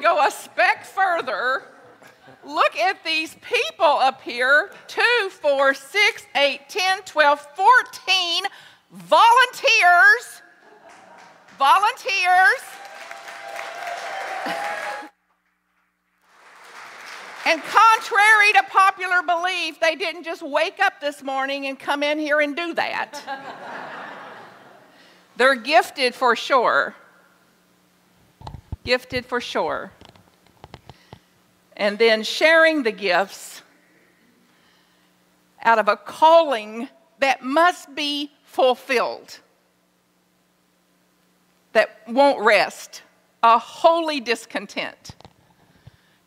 go 0.00 0.26
a 0.26 0.30
speck 0.30 0.84
further, 0.84 1.62
look 2.44 2.76
at 2.76 3.04
these 3.04 3.34
people 3.36 3.84
up 3.84 4.22
here 4.22 4.72
2, 4.88 5.02
4, 5.30 5.74
6, 5.74 6.26
8, 6.34 6.60
10, 6.68 7.02
12, 7.02 7.46
14 7.54 8.44
volunteers. 8.92 10.42
Volunteers. 11.58 12.62
And 17.46 17.62
contrary 17.62 18.52
to 18.52 18.62
popular 18.70 19.22
belief, 19.22 19.80
they 19.80 19.96
didn't 19.96 20.24
just 20.24 20.42
wake 20.42 20.78
up 20.78 21.00
this 21.00 21.22
morning 21.22 21.66
and 21.66 21.78
come 21.78 22.02
in 22.02 22.18
here 22.18 22.40
and 22.40 22.54
do 22.54 22.74
that. 22.74 23.22
They're 25.36 25.56
gifted 25.56 26.14
for 26.14 26.36
sure. 26.36 26.94
Gifted 28.84 29.26
for 29.26 29.40
sure. 29.40 29.92
And 31.76 31.98
then 31.98 32.22
sharing 32.22 32.82
the 32.82 32.92
gifts 32.92 33.62
out 35.62 35.78
of 35.78 35.88
a 35.88 35.96
calling 35.96 36.88
that 37.20 37.42
must 37.42 37.94
be 37.94 38.32
fulfilled, 38.44 39.40
that 41.72 42.00
won't 42.08 42.40
rest, 42.40 43.02
a 43.42 43.58
holy 43.58 44.20
discontent 44.20 45.14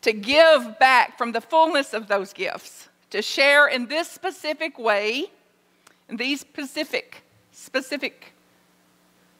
to 0.02 0.12
give 0.12 0.78
back 0.78 1.16
from 1.16 1.32
the 1.32 1.40
fullness 1.40 1.94
of 1.94 2.08
those 2.08 2.32
gifts, 2.32 2.88
to 3.10 3.22
share 3.22 3.68
in 3.68 3.86
this 3.86 4.10
specific 4.10 4.78
way, 4.78 5.26
in 6.08 6.16
these 6.16 6.40
specific, 6.40 7.22
specific 7.52 8.34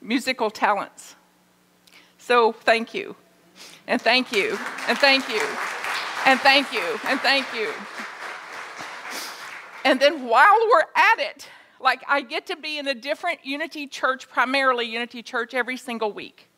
musical 0.01 0.51
talents. 0.51 1.17
So 2.27 2.53
thank 2.53 2.95
you, 2.95 3.17
and 3.87 4.01
thank 4.01 4.33
you, 4.33 4.59
and 4.89 4.97
thank 4.97 5.29
you, 5.29 5.43
and 6.25 6.41
thank 6.41 6.73
you, 6.73 6.99
and 7.07 7.21
thank 7.21 7.45
you. 7.53 7.71
And 9.85 10.01
then 10.01 10.27
while 10.27 10.59
we're 10.73 10.87
at 10.97 11.19
it, 11.19 11.47
like 11.79 12.03
I 12.09 12.23
get 12.23 12.47
to 12.47 12.57
be 12.57 12.79
in 12.79 12.89
a 12.89 12.95
different 12.95 13.45
Unity 13.45 13.87
church, 13.87 14.27
primarily 14.31 14.87
Unity 14.87 15.23
church, 15.23 15.53
every 15.53 15.77
single 15.77 16.13
week. 16.13 16.49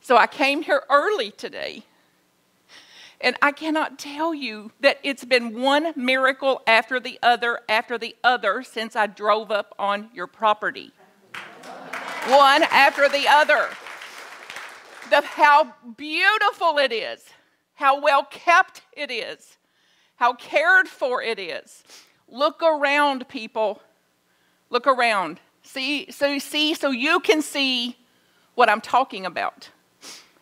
So 0.00 0.16
I 0.16 0.28
came 0.28 0.62
here 0.62 0.84
early 0.88 1.32
today 1.32 1.82
and 3.20 3.34
I 3.42 3.50
cannot 3.50 3.98
tell 3.98 4.32
you 4.32 4.70
that 4.78 5.00
it's 5.02 5.24
been 5.24 5.60
one 5.60 5.92
miracle 5.96 6.62
after 6.68 7.00
the 7.00 7.18
other 7.24 7.58
after 7.68 7.98
the 7.98 8.14
other 8.22 8.62
since 8.62 8.94
I 8.94 9.08
drove 9.08 9.50
up 9.50 9.74
on 9.80 10.10
your 10.14 10.28
property. 10.28 10.92
one 12.28 12.62
after 12.62 13.08
the 13.08 13.26
other. 13.26 13.66
The, 15.10 15.22
how 15.22 15.74
beautiful 15.96 16.78
it 16.78 16.92
is, 16.92 17.24
how 17.74 18.00
well 18.00 18.24
kept 18.24 18.82
it 18.92 19.10
is, 19.10 19.58
how 20.16 20.34
cared 20.34 20.86
for 20.86 21.20
it 21.22 21.38
is. 21.38 21.82
Look 22.28 22.62
around, 22.62 23.28
people. 23.28 23.82
Look 24.70 24.86
around. 24.86 25.40
See, 25.62 26.10
so 26.10 26.38
see, 26.38 26.74
so 26.74 26.90
you 26.90 27.18
can 27.20 27.42
see 27.42 27.96
what 28.54 28.70
I'm 28.70 28.80
talking 28.80 29.26
about 29.26 29.70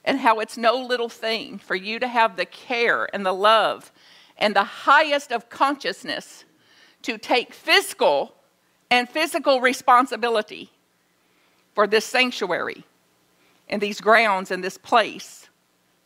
and 0.05 0.19
how 0.19 0.41
it's 0.41 0.57
no 0.57 0.77
little 0.77 1.09
thing 1.09 1.59
for 1.59 1.75
you 1.75 1.99
to 1.99 2.09
have 2.09 2.37
the 2.37 2.47
care 2.47 3.09
and 3.15 3.25
the 3.25 3.33
love 3.33 3.91
and 4.37 4.55
the 4.55 4.65
highest 4.65 5.33
of 5.33 5.49
consciousness 5.49 6.45
to 7.03 7.17
take 7.17 7.55
fiscal 7.55 8.35
and 8.91 9.09
physical 9.09 9.61
responsibility 9.61 10.71
for 11.75 11.87
this 11.87 12.05
sanctuary 12.05 12.85
and 13.69 13.81
these 13.81 14.01
grounds 14.01 14.51
and 14.51 14.63
this 14.63 14.79
place 14.79 15.49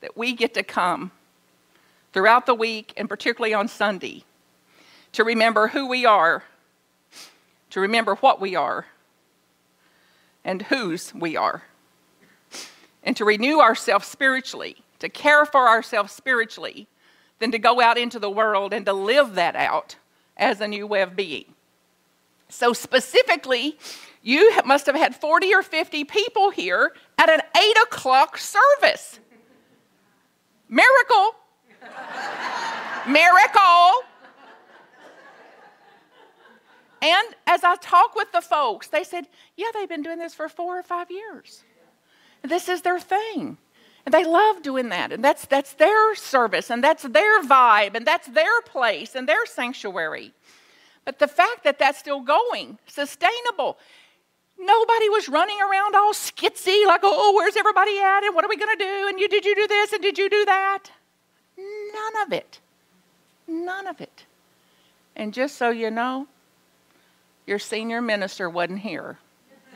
that 0.01 0.17
we 0.17 0.33
get 0.33 0.55
to 0.55 0.63
come 0.63 1.11
throughout 2.13 2.47
the 2.47 2.55
week 2.55 2.93
and 2.97 3.09
particularly 3.09 3.55
on 3.55 3.69
Sunday 3.69 4.25
to 5.13 5.25
remember 5.25 5.69
who 5.69 5.89
we 5.89 6.05
are, 6.05 6.43
to 7.71 7.81
remember 7.81 8.17
what 8.17 8.41
we 8.41 8.57
are, 8.57 8.87
and 10.45 10.63
whose 10.63 11.15
we 11.15 11.37
are 11.37 11.63
and 13.03 13.17
to 13.17 13.25
renew 13.25 13.61
ourselves 13.61 14.07
spiritually, 14.07 14.77
to 14.99 15.09
care 15.09 15.45
for 15.45 15.69
ourselves 15.69 16.13
spiritually, 16.13 16.87
than 17.39 17.51
to 17.51 17.59
go 17.59 17.81
out 17.81 17.99
into 17.99 18.19
the 18.19 18.31
world 18.31 18.73
and 18.73 18.87
to 18.87 18.93
live 18.93 19.35
that 19.35 19.57
out 19.57 19.97
as 20.37 20.61
a 20.61 20.69
new 20.69 20.87
way 20.87 21.03
of 21.03 21.17
being. 21.17 21.45
So, 22.49 22.73
specifically, 22.73 23.79
you 24.23 24.61
must 24.65 24.87
have 24.87 24.95
had 24.95 25.17
40 25.17 25.55
or 25.55 25.63
50 25.63 26.05
people 26.05 26.51
here 26.51 26.93
at 27.23 27.31
an 27.31 27.41
8 27.57 27.77
o'clock 27.85 28.37
service. 28.37 29.21
Miracle. 30.69 31.37
Miracle. 33.07 33.93
And 37.01 37.35
as 37.47 37.63
I 37.63 37.77
talk 37.81 38.17
with 38.17 38.33
the 38.33 38.41
folks, 38.41 38.89
they 38.89 39.05
said, 39.05 39.27
Yeah, 39.57 39.67
they've 39.73 39.89
been 39.89 40.03
doing 40.03 40.19
this 40.19 40.35
for 40.35 40.49
four 40.49 40.79
or 40.79 40.83
five 40.83 41.11
years. 41.11 41.63
This 42.43 42.69
is 42.69 42.83
their 42.83 42.99
thing. 42.99 43.59
And 44.05 44.13
they 44.13 44.25
love 44.25 44.63
doing 44.63 44.89
that. 44.89 45.13
And 45.13 45.23
that's, 45.23 45.47
that's 45.47 45.75
their 45.75 46.17
service, 46.17 46.71
and 46.71 46.83
that's 46.83 47.05
their 47.05 47.41
vibe, 47.43 47.95
and 47.95 48.05
that's 48.05 48.27
their 48.27 48.61
place, 48.63 49.15
and 49.15 49.29
their 49.29 49.47
sanctuary. 49.47 50.33
But 51.05 51.21
the 51.21 51.29
fact 51.29 51.63
that 51.65 51.79
that's 51.79 51.99
still 51.99 52.21
going, 52.21 52.79
sustainable, 52.87 53.79
nobody 54.63 55.09
was 55.09 55.29
running 55.29 55.61
around 55.61 55.95
all 55.95 56.13
skitsy, 56.13 56.87
like, 56.87 57.01
oh, 57.03 57.35
where's 57.35 57.57
everybody 57.57 57.99
at? 57.99 58.25
And 58.25 58.35
what 58.35 58.45
are 58.45 58.49
we 58.49 58.57
going 58.57 58.77
to 58.77 58.85
do? 58.85 59.09
And 59.09 59.19
you, 59.19 59.29
did 59.29 59.45
you 59.45 59.55
do 59.55 59.67
this? 59.67 59.93
And 59.93 60.03
did 60.03 60.19
you 60.19 60.31
do 60.31 60.45
that? 60.45 60.85
None 61.59 62.27
of 62.27 62.33
it. 62.33 62.61
None 63.47 63.87
of 63.87 64.01
it. 64.01 64.25
And 65.15 65.35
just 65.35 65.57
so 65.57 65.71
you 65.71 65.91
know, 65.91 66.27
your 67.47 67.59
senior 67.59 68.01
minister 68.01 68.49
wasn't 68.49 68.79
here 68.81 69.19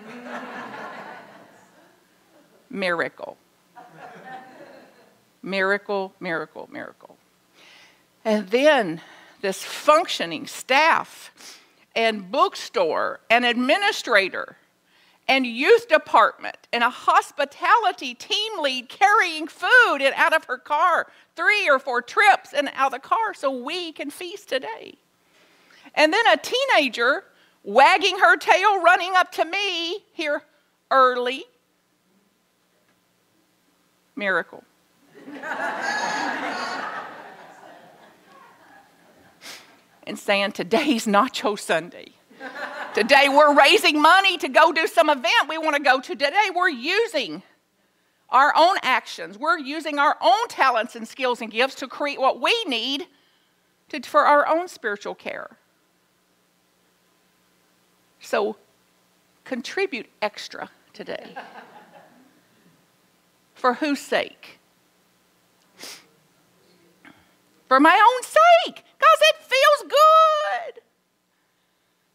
miracle. 2.70 3.36
miracle, 5.42 6.14
miracle, 6.20 6.68
miracle. 6.72 7.16
And 8.24 8.48
then 8.48 9.00
this 9.40 9.62
functioning 9.62 10.46
staff 10.46 11.30
and 11.94 12.30
bookstore 12.30 13.20
and 13.30 13.44
administrator 13.44 14.56
and 15.28 15.46
youth 15.46 15.88
department 15.88 16.56
and 16.72 16.84
a 16.84 16.90
hospitality 16.90 18.14
team 18.14 18.60
lead 18.60 18.88
carrying 18.88 19.48
food 19.48 19.96
in, 19.96 20.12
out 20.14 20.32
of 20.32 20.44
her 20.44 20.58
car 20.58 21.06
three 21.34 21.68
or 21.68 21.78
four 21.78 22.00
trips 22.00 22.52
and 22.52 22.70
out 22.74 22.94
of 22.94 23.02
the 23.02 23.08
car 23.08 23.34
so 23.34 23.50
we 23.50 23.92
can 23.92 24.10
feast 24.10 24.48
today. 24.48 24.94
And 25.94 26.12
then 26.12 26.26
a 26.32 26.36
teenager 26.36 27.24
wagging 27.64 28.18
her 28.18 28.36
tail 28.36 28.80
running 28.82 29.14
up 29.16 29.32
to 29.32 29.44
me 29.44 30.04
here 30.12 30.42
early 30.90 31.44
miracle. 34.14 34.64
and 40.06 40.18
saying, 40.18 40.52
Today's 40.52 41.06
Nacho 41.06 41.58
Sunday. 41.58 42.12
Today 42.96 43.28
we're 43.28 43.54
raising 43.54 44.00
money 44.00 44.38
to 44.38 44.48
go 44.48 44.72
do 44.72 44.86
some 44.86 45.10
event 45.10 45.50
we 45.50 45.58
want 45.58 45.76
to 45.76 45.82
go 45.82 46.00
to. 46.00 46.16
Today 46.16 46.48
we're 46.54 46.70
using 46.70 47.42
our 48.30 48.54
own 48.56 48.76
actions, 48.80 49.36
we're 49.36 49.58
using 49.58 49.98
our 49.98 50.16
own 50.22 50.48
talents 50.48 50.96
and 50.96 51.06
skills 51.06 51.42
and 51.42 51.50
gifts 51.50 51.74
to 51.74 51.88
create 51.88 52.18
what 52.18 52.40
we 52.40 52.64
need 52.64 53.06
to, 53.90 54.00
for 54.00 54.22
our 54.22 54.48
own 54.48 54.66
spiritual 54.66 55.14
care. 55.14 55.58
So 58.18 58.56
contribute 59.44 60.06
extra 60.22 60.70
today. 60.94 61.36
For 63.54 63.74
whose 63.74 64.00
sake? 64.00 64.58
For 67.68 67.78
my 67.78 67.94
own 67.94 68.22
sake, 68.22 68.84
because 68.96 69.18
it 69.20 69.36
feels 69.42 69.92
good. 69.92 70.82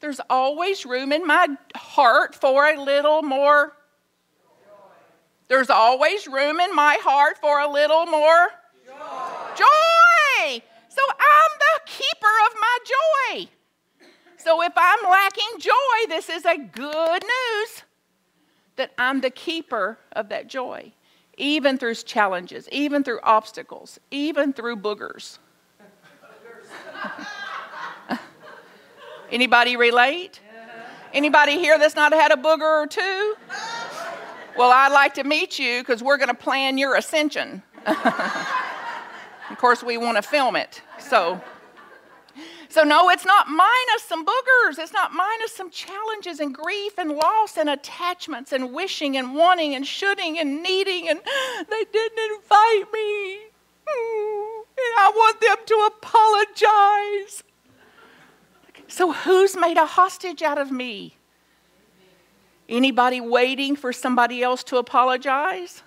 There's 0.01 0.19
always 0.29 0.85
room 0.85 1.11
in 1.11 1.25
my 1.25 1.47
heart 1.75 2.35
for 2.35 2.65
a 2.65 2.81
little 2.81 3.21
more. 3.21 3.73
There's 5.47 5.69
always 5.69 6.27
room 6.27 6.59
in 6.59 6.75
my 6.75 6.97
heart 7.01 7.37
for 7.39 7.59
a 7.59 7.71
little 7.71 8.05
more 8.05 8.49
joy. 8.85 9.55
joy. 9.57 10.63
So 10.89 11.01
I'm 11.09 11.51
the 11.59 11.81
keeper 11.85 12.33
of 12.47 12.55
my 12.59 12.77
joy. 12.85 13.47
So 14.37 14.61
if 14.63 14.73
I'm 14.75 15.09
lacking 15.09 15.59
joy, 15.59 16.07
this 16.07 16.29
is 16.29 16.45
a 16.45 16.57
good 16.57 17.23
news 17.23 17.83
that 18.75 18.91
I'm 18.97 19.21
the 19.21 19.29
keeper 19.29 19.99
of 20.13 20.29
that 20.29 20.47
joy 20.47 20.93
even 21.41 21.77
through 21.77 21.95
challenges, 21.95 22.69
even 22.71 23.03
through 23.03 23.19
obstacles, 23.23 23.99
even 24.11 24.53
through 24.53 24.77
boogers. 24.77 25.39
Anybody 29.31 29.77
relate? 29.77 30.41
Anybody 31.13 31.57
here 31.57 31.77
that's 31.77 31.95
not 31.95 32.13
had 32.13 32.31
a 32.31 32.35
booger 32.35 32.83
or 32.83 32.87
two? 32.87 33.35
Well, 34.57 34.71
I'd 34.71 34.91
like 34.91 35.13
to 35.15 35.23
meet 35.23 35.57
you 35.57 35.81
because 35.81 36.03
we're 36.03 36.17
going 36.17 36.29
to 36.29 36.33
plan 36.33 36.77
your 36.77 36.95
ascension, 36.95 37.63
of 37.85 39.57
course, 39.57 39.81
we 39.83 39.97
want 39.97 40.17
to 40.17 40.21
film 40.21 40.55
it. 40.55 40.81
So, 40.99 41.41
so 42.69 42.83
no, 42.83 43.09
it's 43.09 43.25
not 43.25 43.47
minus 43.47 44.03
some 44.03 44.25
boogers. 44.25 44.77
It's 44.77 44.93
not 44.93 45.13
minus 45.13 45.53
some 45.53 45.69
challenges 45.69 46.39
and 46.39 46.53
grief 46.53 46.97
and 46.97 47.11
loss 47.11 47.57
and 47.57 47.69
attachments 47.69 48.51
and 48.51 48.73
wishing 48.73 49.17
and 49.17 49.35
wanting 49.35 49.73
and 49.73 49.87
shoulding 49.87 50.37
and 50.37 50.61
needing 50.61 51.09
and 51.09 51.19
they 51.69 51.85
didn't 51.91 52.19
invite 52.35 52.93
me. 52.93 53.35
Mm, 53.87 54.61
and 54.77 54.99
I 54.99 55.11
want 55.15 55.41
them 55.41 55.57
to 55.65 55.89
apologize. 55.97 57.43
So 58.91 59.13
who's 59.13 59.55
made 59.55 59.77
a 59.77 59.85
hostage 59.85 60.41
out 60.41 60.57
of 60.57 60.69
me? 60.69 61.15
Anybody 62.67 63.21
waiting 63.21 63.77
for 63.77 63.93
somebody 63.93 64.43
else 64.43 64.65
to 64.65 64.77
apologize? 64.77 65.81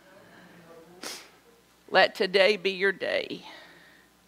Let 1.91 2.15
today 2.15 2.57
be 2.57 2.71
your 2.71 2.93
day 2.93 3.43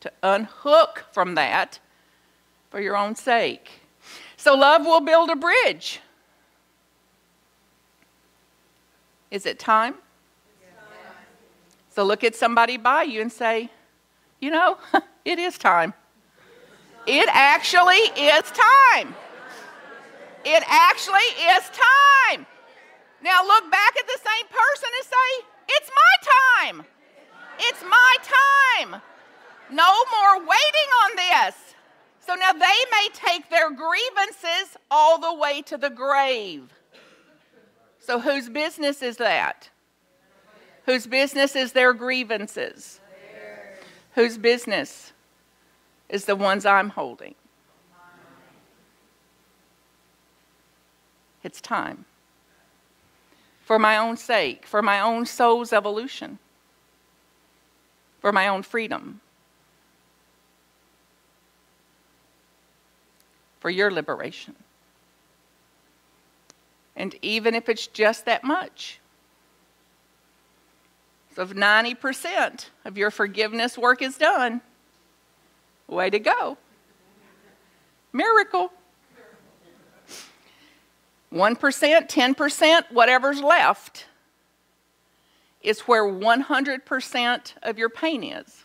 to 0.01 0.13
unhook 0.23 1.07
from 1.11 1.37
that 1.37 1.79
for 2.71 2.79
your 2.79 2.99
own 2.99 3.15
sake. 3.15 3.71
So, 4.37 4.55
love 4.55 4.85
will 4.85 5.01
build 5.01 5.31
a 5.31 5.37
bridge. 5.37 6.01
Is 9.31 9.47
it 9.47 9.59
time? 9.59 9.95
So, 11.89 12.05
look 12.05 12.23
at 12.23 12.35
somebody 12.35 12.77
by 12.77 13.05
you 13.05 13.23
and 13.23 13.33
say, 13.33 13.71
you 14.39 14.51
know, 14.51 14.77
it 15.25 15.39
is 15.39 15.57
time. 15.57 15.95
It 17.07 17.29
actually 17.33 17.95
is 17.95 18.43
time. 18.51 19.15
It 20.45 20.63
actually 20.67 21.29
is 21.55 21.65
time. 21.71 22.47
Now 23.23 23.45
look 23.45 23.71
back 23.71 23.97
at 23.97 24.07
the 24.07 24.19
same 24.19 24.47
person 24.49 24.91
and 24.97 25.07
say, 25.07 25.47
It's 25.69 25.91
my 25.95 26.73
time. 26.73 26.87
It's 27.59 27.83
my 27.83 28.17
time. 28.23 29.01
No 29.71 29.93
more 30.13 30.39
waiting 30.39 30.91
on 31.05 31.17
this. 31.17 31.75
So 32.27 32.35
now 32.35 32.53
they 32.53 32.59
may 32.59 33.09
take 33.13 33.51
their 33.51 33.71
grievances 33.71 34.77
all 34.91 35.19
the 35.19 35.35
way 35.35 35.63
to 35.63 35.77
the 35.77 35.91
grave. 35.91 36.73
So 38.01 38.21
whose 38.21 38.49
business 38.49 39.03
is 39.03 39.17
that? 39.19 39.71
Whose 40.87 41.07
business 41.07 41.57
is 41.57 41.73
their 41.73 41.93
grievances? 41.93 43.01
Whose 44.15 44.39
business 44.39 45.13
is 46.09 46.25
the 46.25 46.37
ones 46.37 46.65
I'm 46.65 46.91
holding? 46.91 47.35
It's 51.43 51.61
time. 51.61 52.05
For 53.65 53.79
my 53.79 53.97
own 53.97 54.17
sake, 54.17 54.67
for 54.67 54.83
my 54.83 55.01
own 55.01 55.27
soul's 55.27 55.73
evolution, 55.73 56.39
for 58.21 58.33
my 58.33 58.49
own 58.49 58.63
freedom, 58.63 59.21
for 63.61 63.71
your 63.71 63.91
liberation. 63.91 64.55
And 66.95 67.15
even 67.23 67.55
if 67.55 67.69
it's 67.69 67.87
just 67.89 68.25
that 68.25 68.43
much. 68.43 69.01
So 71.35 71.43
if 71.43 71.51
90% 71.51 72.67
of 72.85 72.97
your 72.97 73.11
forgiveness 73.11 73.77
work 73.77 74.01
is 74.01 74.17
done, 74.17 74.63
way 75.89 76.11
to 76.11 76.19
go. 76.19 76.59
Miracle. 78.13 78.73
1%, 81.33 82.09
10%, 82.09 82.85
whatever's 82.93 83.43
left 83.43 84.07
is 85.61 85.81
where 85.81 86.05
100% 86.05 87.53
of 87.63 87.79
your 87.79 87.89
pain 87.89 88.23
is. 88.23 88.65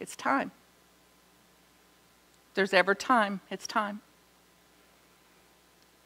It's 0.00 0.16
time. 0.16 0.50
If 2.48 2.54
there's 2.54 2.74
ever 2.74 2.94
time, 2.94 3.40
it's 3.50 3.66
time. 3.66 4.00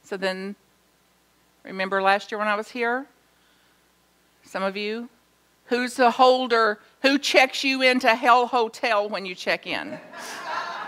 So 0.05 0.19
then, 0.19 0.55
remember 1.65 2.03
last 2.03 2.31
year 2.31 2.39
when 2.39 2.47
I 2.47 2.55
was 2.55 2.71
here? 2.71 3.07
Some 4.43 4.63
of 4.63 4.77
you? 4.77 5.09
Who's 5.67 5.95
the 5.95 6.11
holder? 6.11 6.79
Who 7.01 7.19
checks 7.19 7.65
you 7.65 7.81
into 7.81 8.15
Hell 8.15 8.47
Hotel 8.47 9.09
when 9.09 9.25
you 9.25 9.35
check 9.35 9.67
in? 9.67 9.99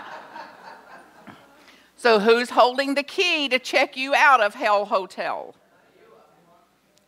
so, 1.97 2.19
who's 2.19 2.51
holding 2.51 2.93
the 2.93 3.01
key 3.01 3.49
to 3.49 3.57
check 3.57 3.97
you 3.97 4.13
out 4.13 4.39
of 4.39 4.53
Hell 4.53 4.85
Hotel? 4.85 5.55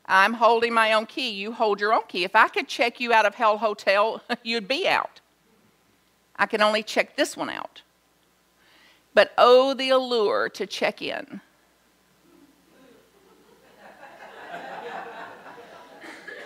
I'm 0.07 0.33
holding 0.33 0.73
my 0.73 0.93
own 0.93 1.05
key. 1.05 1.29
You 1.29 1.51
hold 1.51 1.79
your 1.79 1.93
own 1.93 2.01
key. 2.07 2.23
If 2.23 2.35
I 2.35 2.47
could 2.47 2.67
check 2.67 2.99
you 2.99 3.13
out 3.13 3.27
of 3.27 3.35
Hell 3.35 3.59
Hotel, 3.59 4.23
you'd 4.43 4.67
be 4.67 4.87
out. 4.87 5.21
I 6.35 6.47
can 6.47 6.63
only 6.63 6.81
check 6.81 7.15
this 7.15 7.37
one 7.37 7.51
out. 7.51 7.83
But 9.13 9.31
oh, 9.37 9.75
the 9.75 9.89
allure 9.89 10.49
to 10.49 10.65
check 10.65 11.03
in. 11.03 11.41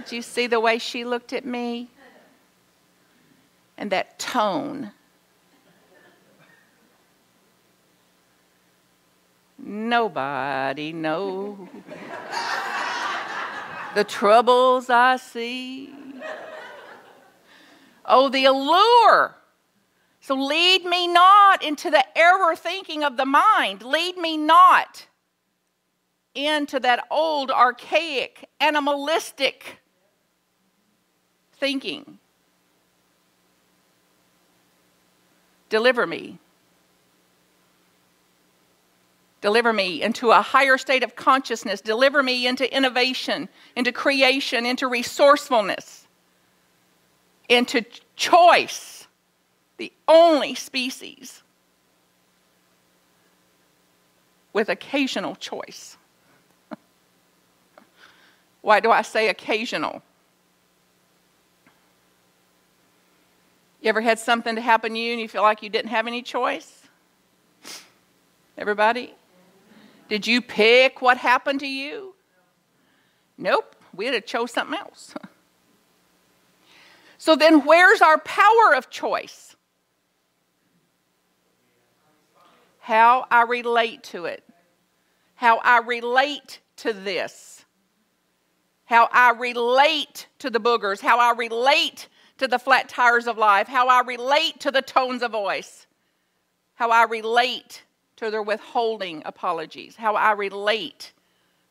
Did 0.04 0.12
you 0.12 0.22
see 0.22 0.48
the 0.48 0.60
way 0.60 0.80
she 0.80 1.06
looked 1.06 1.32
at 1.32 1.46
me? 1.46 1.90
And 3.78 3.90
that 3.92 4.20
tone. 4.20 4.92
Nobody 9.58 10.92
knows 10.92 11.58
the 13.96 14.04
troubles 14.04 14.90
I 14.90 15.16
see. 15.16 15.94
Oh, 18.06 18.28
the 18.28 18.44
allure. 18.44 19.36
So 20.20 20.36
lead 20.36 20.84
me 20.84 21.08
not 21.08 21.64
into 21.64 21.90
the 21.90 22.06
error 22.18 22.58
thinking 22.58 23.06
of 23.06 23.16
the 23.16 23.26
mind. 23.26 23.84
Lead 23.84 24.18
me 24.18 24.36
not 24.36 25.08
into 26.36 26.78
that 26.82 27.08
old, 27.10 27.50
archaic, 27.50 28.50
animalistic 28.60 29.80
thinking. 31.64 32.20
Deliver 35.70 36.06
me. 36.06 36.38
Deliver 39.40 39.72
me 39.72 40.02
into 40.02 40.32
a 40.32 40.42
higher 40.42 40.78
state 40.78 41.04
of 41.04 41.16
consciousness. 41.16 41.80
Deliver 41.80 42.22
me 42.22 42.48
into 42.48 42.66
innovation, 42.76 43.48
into 43.78 43.94
creation, 43.94 44.66
into 44.66 44.90
resourcefulness, 44.90 46.06
into 47.48 47.86
choice, 48.18 49.08
the 49.78 49.94
only 50.10 50.56
species 50.56 51.44
with 54.52 54.68
occasional 54.68 55.36
choice. 55.38 55.96
Why 58.62 58.82
do 58.82 58.92
I 58.92 59.02
say 59.02 59.30
occasional? 59.30 60.04
You 63.84 63.90
ever 63.90 64.00
had 64.00 64.18
something 64.18 64.56
to 64.56 64.62
happen 64.62 64.94
to 64.94 64.98
you 65.00 65.12
and 65.12 65.20
you 65.20 65.28
feel 65.28 65.42
like 65.42 65.62
you 65.62 65.68
didn't 65.68 65.90
have 65.90 66.08
any 66.08 66.22
choice? 66.22 66.84
Everybody? 68.58 69.14
Did 70.08 70.26
you 70.26 70.42
pick 70.42 71.02
what 71.02 71.18
happened 71.18 71.60
to 71.60 71.68
you? 71.68 72.16
Nope, 73.38 73.76
we'd 73.94 74.14
have 74.14 74.26
chose 74.26 74.52
something 74.52 74.80
else. 74.80 75.14
so 77.18 77.36
then 77.36 77.66
where's 77.66 78.02
our 78.02 78.20
power 78.20 78.74
of 78.74 78.90
choice? 78.90 79.58
How 82.80 83.28
I 83.30 83.42
relate 83.42 84.04
to 84.04 84.26
it. 84.26 84.46
How 85.36 85.58
I 85.58 85.80
relate 85.80 86.62
to 86.78 86.94
this. 86.94 87.66
How 88.86 89.10
I 89.12 89.32
relate 89.32 90.28
to 90.40 90.50
the 90.50 90.60
boogers. 90.60 91.02
How 91.02 91.20
I 91.20 91.34
relate 91.38 92.08
to 92.38 92.48
the 92.48 92.60
flat 92.60 92.90
tires 92.90 93.28
of 93.28 93.38
life, 93.38 93.68
how 93.68 93.88
I 93.88 94.02
relate 94.02 94.60
to 94.62 94.72
the 94.72 94.82
tones 94.82 95.22
of 95.22 95.32
voice, 95.32 95.86
how 96.76 96.90
I 96.90 97.04
relate 97.04 97.84
to 98.18 98.32
their 98.32 98.44
withholding 98.44 99.22
apologies, 99.26 99.96
how 99.96 100.16
I 100.16 100.32
relate 100.32 101.14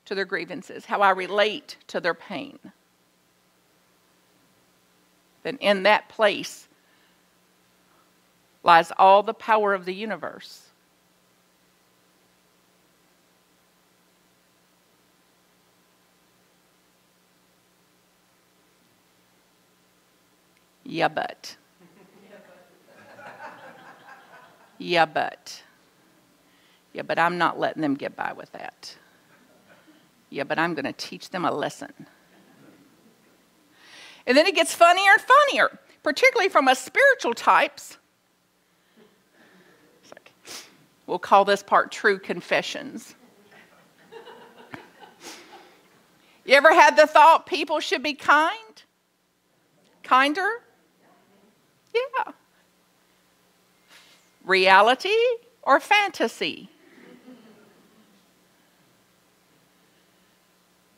to 0.04 0.14
their 0.14 0.25
grievances, 0.25 0.85
how 0.85 1.00
I 1.00 1.11
relate 1.11 1.76
to 1.88 2.00
their 2.00 2.14
pain. 2.14 2.59
Then 5.42 5.57
in 5.59 5.83
that 5.85 6.09
place 6.09 6.69
lies 8.62 8.92
all 8.99 9.23
the 9.23 9.35
power 9.35 9.75
of 9.75 9.85
the 9.85 9.95
universe. 9.95 10.72
Yeah, 20.93 21.09
but. 21.09 21.57
Yeah, 24.77 25.07
but. 25.07 25.63
Yeah, 26.93 27.01
but 27.01 27.19
I'm 27.19 27.39
not 27.39 27.59
letting 27.59 27.81
them 27.81 27.95
get 27.95 28.15
by 28.15 28.35
with 28.35 28.53
that. 28.53 28.95
Yeah, 30.29 30.45
but 30.45 30.59
I'm 30.59 30.75
going 30.75 30.85
to 30.85 30.93
teach 30.93 31.31
them 31.31 31.47
a 31.47 31.51
lesson. 31.51 31.95
And 34.27 34.37
then 34.37 34.47
it 34.47 34.55
gets 34.55 34.75
funnier 34.75 35.13
and 35.13 35.23
funnier, 35.23 35.79
particularly 36.03 36.51
from 36.51 36.69
us 36.69 36.79
spiritual 36.79 37.33
types. 37.33 37.97
We'll 41.07 41.19
call 41.19 41.47
this 41.47 41.63
part 41.63 41.91
true 41.91 42.19
confessions. 42.19 43.15
You 46.45 46.55
ever 46.55 46.75
had 46.75 46.97
the 46.97 47.07
thought 47.07 47.47
people 47.47 47.81
should 47.81 48.03
be 48.03 48.13
kind? 48.13 48.83
Kinder? 50.03 50.61
Yeah. 51.95 52.33
Reality 54.45 55.11
or 55.63 55.81
fantasy? 55.81 56.69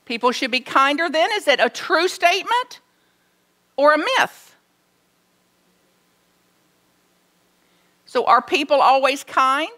People 0.04 0.32
should 0.32 0.50
be 0.50 0.60
kinder 0.60 1.08
then? 1.08 1.30
Is 1.32 1.48
it 1.48 1.60
a 1.60 1.70
true 1.70 2.08
statement 2.08 2.80
or 3.76 3.94
a 3.94 3.98
myth? 3.98 4.54
So, 8.04 8.24
are 8.26 8.42
people 8.42 8.80
always 8.80 9.24
kind 9.24 9.70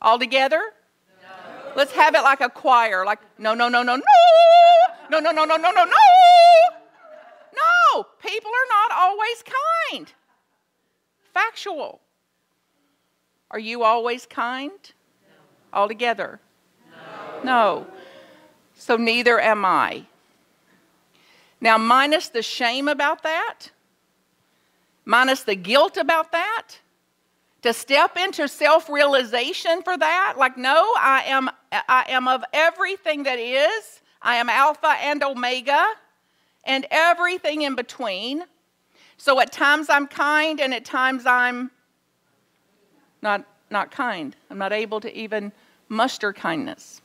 altogether? 0.00 0.60
No. 1.22 1.72
Let's 1.74 1.92
have 1.92 2.14
it 2.14 2.22
like 2.22 2.40
a 2.40 2.48
choir 2.48 3.04
like, 3.04 3.18
no, 3.38 3.54
no, 3.54 3.68
no, 3.68 3.82
no, 3.82 3.96
no, 3.96 4.02
no, 5.10 5.18
no, 5.18 5.30
no, 5.32 5.44
no, 5.44 5.56
no, 5.56 5.70
no, 5.70 5.84
no. 5.84 5.96
People 8.02 8.50
are 8.50 8.68
not 8.68 8.98
always 8.98 9.44
kind. 9.90 10.12
Factual. 11.32 12.00
Are 13.50 13.58
you 13.58 13.84
always 13.84 14.26
kind? 14.26 14.72
No. 15.72 15.78
Altogether? 15.80 16.40
No. 16.90 17.42
no. 17.44 17.86
So 18.74 18.96
neither 18.96 19.38
am 19.40 19.64
I. 19.64 20.06
Now, 21.60 21.78
minus 21.78 22.28
the 22.28 22.42
shame 22.42 22.88
about 22.88 23.22
that, 23.22 23.70
minus 25.04 25.42
the 25.42 25.54
guilt 25.54 25.96
about 25.96 26.32
that, 26.32 26.78
to 27.62 27.72
step 27.72 28.18
into 28.18 28.46
self-realization 28.48 29.82
for 29.82 29.96
that, 29.96 30.34
like, 30.36 30.58
no, 30.58 30.92
I 30.98 31.22
am, 31.26 31.48
I 31.72 32.04
am 32.08 32.28
of 32.28 32.44
everything 32.52 33.22
that 33.22 33.38
is. 33.38 34.02
I 34.20 34.36
am 34.36 34.50
Alpha 34.50 34.94
and 35.00 35.22
Omega 35.22 35.86
and 36.66 36.86
everything 36.90 37.62
in 37.62 37.74
between. 37.74 38.44
So 39.16 39.40
at 39.40 39.52
times 39.52 39.88
I'm 39.88 40.06
kind 40.06 40.60
and 40.60 40.74
at 40.74 40.84
times 40.84 41.26
I'm 41.26 41.70
not, 43.22 43.44
not 43.70 43.90
kind. 43.90 44.34
I'm 44.50 44.58
not 44.58 44.72
able 44.72 45.00
to 45.00 45.16
even 45.16 45.52
muster 45.88 46.32
kindness. 46.32 47.00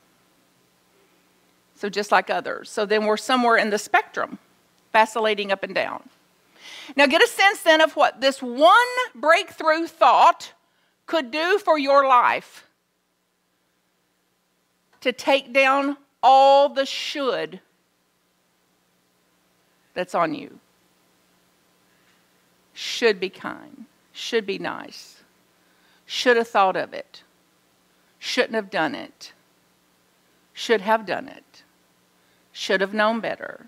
So 1.74 1.88
just 1.88 2.12
like 2.12 2.28
others. 2.28 2.70
So 2.70 2.84
then 2.84 3.06
we're 3.06 3.16
somewhere 3.16 3.56
in 3.56 3.70
the 3.70 3.78
spectrum, 3.78 4.38
vacillating 4.92 5.50
up 5.50 5.62
and 5.62 5.74
down. 5.74 6.08
Now 6.96 7.06
get 7.06 7.22
a 7.22 7.26
sense 7.26 7.62
then 7.62 7.80
of 7.80 7.96
what 7.96 8.20
this 8.20 8.42
one 8.42 8.74
breakthrough 9.14 9.86
thought 9.86 10.52
could 11.06 11.30
do 11.30 11.58
for 11.58 11.78
your 11.78 12.06
life 12.06 12.66
to 15.00 15.12
take 15.12 15.52
down 15.52 15.96
all 16.22 16.68
the 16.68 16.84
should 16.84 17.60
that's 20.00 20.14
on 20.14 20.32
you. 20.32 20.58
Should 22.72 23.20
be 23.20 23.28
kind, 23.28 23.84
should 24.12 24.46
be 24.46 24.58
nice, 24.58 25.16
should 26.06 26.38
have 26.38 26.48
thought 26.48 26.74
of 26.74 26.94
it, 26.94 27.22
shouldn't 28.18 28.54
have 28.54 28.70
done 28.70 28.94
it, 28.94 29.34
should 30.54 30.80
have 30.80 31.04
done 31.04 31.28
it, 31.28 31.64
should 32.50 32.80
have 32.80 32.94
known 32.94 33.20
better. 33.20 33.66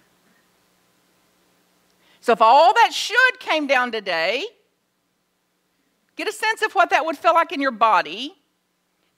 So, 2.22 2.32
if 2.32 2.40
all 2.40 2.72
that 2.72 2.94
should 2.94 3.38
came 3.38 3.66
down 3.66 3.92
today, 3.92 4.46
get 6.16 6.28
a 6.28 6.32
sense 6.32 6.62
of 6.62 6.72
what 6.72 6.88
that 6.88 7.04
would 7.04 7.18
feel 7.18 7.34
like 7.34 7.52
in 7.52 7.60
your 7.60 7.72
body 7.72 8.36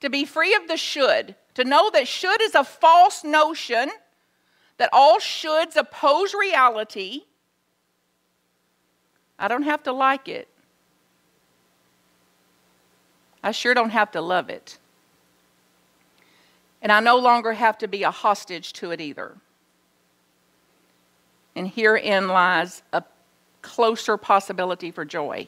to 0.01 0.09
be 0.09 0.25
free 0.25 0.53
of 0.53 0.67
the 0.67 0.75
should, 0.75 1.35
to 1.53 1.63
know 1.63 1.89
that 1.91 2.09
should 2.09 2.41
is 2.41 2.55
a 2.55 2.65
false 2.65 3.23
notion 3.23 3.89
that 4.77 4.89
all 4.91 5.19
shoulds 5.19 5.75
oppose 5.75 6.33
reality. 6.33 7.21
I 9.39 9.47
don't 9.47 9.63
have 9.63 9.83
to 9.83 9.91
like 9.91 10.27
it. 10.27 10.47
I 13.43 13.51
sure 13.51 13.73
don't 13.73 13.91
have 13.91 14.11
to 14.11 14.21
love 14.21 14.49
it. 14.49 14.77
And 16.81 16.91
I 16.91 16.99
no 16.99 17.17
longer 17.17 17.53
have 17.53 17.77
to 17.79 17.87
be 17.87 18.03
a 18.03 18.11
hostage 18.11 18.73
to 18.73 18.91
it 18.91 19.01
either. 19.01 19.35
And 21.55 21.67
herein 21.67 22.27
lies 22.27 22.83
a 22.91 23.03
closer 23.61 24.17
possibility 24.17 24.91
for 24.91 25.05
joy 25.05 25.47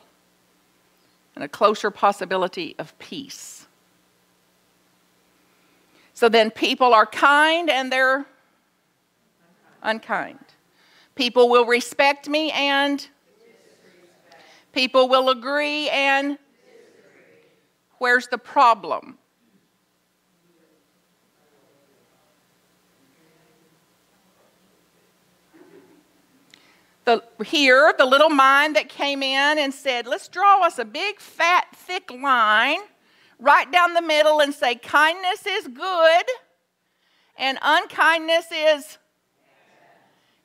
and 1.35 1.43
a 1.43 1.47
closer 1.47 1.91
possibility 1.91 2.75
of 2.79 2.97
peace. 2.97 3.67
So 6.13 6.29
then 6.29 6.49
people 6.49 6.95
are 6.95 7.05
kind 7.05 7.69
and 7.69 7.91
they're 7.91 8.25
unkind. 9.81 10.39
People 11.15 11.49
will 11.49 11.65
respect 11.65 12.29
me 12.29 12.51
and 12.51 13.07
people 14.71 15.09
will 15.09 15.29
agree 15.29 15.89
and 15.89 16.37
where's 17.97 18.27
the 18.27 18.37
problem? 18.37 19.17
The, 27.05 27.23
here, 27.45 27.93
the 27.97 28.05
little 28.05 28.29
mind 28.29 28.75
that 28.75 28.89
came 28.89 29.23
in 29.23 29.57
and 29.57 29.73
said, 29.73 30.07
Let's 30.07 30.27
draw 30.27 30.61
us 30.65 30.77
a 30.77 30.83
big, 30.83 31.21
fat, 31.21 31.67
thick 31.73 32.11
line 32.11 32.79
right 33.39 33.71
down 33.71 33.93
the 33.93 34.01
middle 34.01 34.41
and 34.41 34.53
say, 34.53 34.75
Kindness 34.75 35.47
is 35.47 35.69
good 35.69 36.25
and 37.37 37.57
unkindness 37.61 38.47
is 38.51 38.97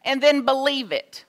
and 0.05 0.23
then 0.23 0.45
believe 0.45 0.93
it. 0.93 1.25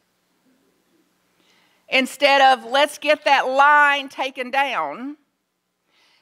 Instead 1.89 2.41
of 2.41 2.65
let's 2.65 2.97
get 2.97 3.25
that 3.25 3.47
line 3.47 4.09
taken 4.09 4.49
down 4.49 5.17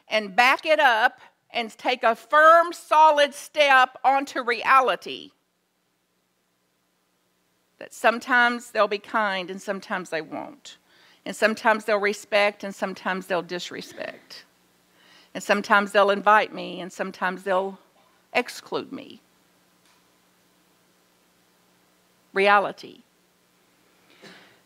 and 0.07 0.35
back 0.35 0.65
it 0.65 0.79
up 0.79 1.19
and 1.53 1.75
take 1.77 2.03
a 2.03 2.15
firm, 2.15 2.73
solid 2.73 3.33
step 3.33 3.97
onto 4.03 4.41
reality. 4.41 5.31
That 7.79 7.93
sometimes 7.93 8.71
they'll 8.71 8.87
be 8.87 8.99
kind 8.99 9.49
and 9.49 9.61
sometimes 9.61 10.09
they 10.09 10.21
won't. 10.21 10.77
And 11.25 11.35
sometimes 11.35 11.85
they'll 11.85 11.99
respect 11.99 12.63
and 12.63 12.73
sometimes 12.73 13.27
they'll 13.27 13.41
disrespect. 13.41 14.45
And 15.33 15.43
sometimes 15.43 15.91
they'll 15.91 16.09
invite 16.09 16.53
me 16.53 16.81
and 16.81 16.91
sometimes 16.91 17.43
they'll 17.43 17.79
exclude 18.33 18.91
me. 18.91 19.21
Reality. 22.33 22.99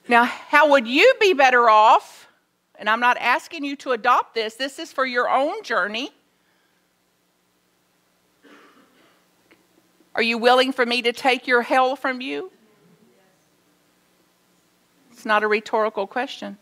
Now, 0.08 0.24
how 0.24 0.70
would 0.72 0.88
you 0.88 1.14
be 1.20 1.34
better 1.34 1.70
off? 1.70 2.28
And 2.78 2.90
I'm 2.90 3.00
not 3.00 3.18
asking 3.18 3.64
you 3.64 3.76
to 3.78 3.92
adopt 3.92 4.36
this, 4.36 4.56
this 4.56 4.80
is 4.80 4.92
for 4.92 5.06
your 5.06 5.30
own 5.30 5.64
journey. 5.64 6.12
Are 10.14 10.22
you 10.22 10.38
willing 10.38 10.72
for 10.72 10.86
me 10.86 11.02
to 11.02 11.12
take 11.12 11.48
your 11.48 11.62
hell 11.62 11.96
from 11.96 12.22
you? 12.22 12.52
It's 15.12 15.26
not 15.26 15.44
a 15.44 15.48
rhetorical 15.48 16.08
question. 16.08 16.58